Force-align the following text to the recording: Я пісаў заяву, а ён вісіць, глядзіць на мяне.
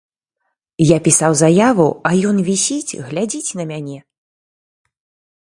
Я 0.91 0.95
пісаў 1.07 1.35
заяву, 1.41 1.85
а 2.11 2.13
ён 2.31 2.37
вісіць, 2.49 2.97
глядзіць 3.11 3.55
на 3.61 3.69
мяне. 3.75 3.99